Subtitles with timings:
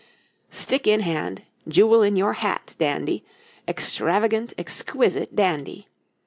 [0.49, 3.23] Stick in hand, jewel in your hat, dandy
[3.67, 5.85] extravagant, exquisite dandy!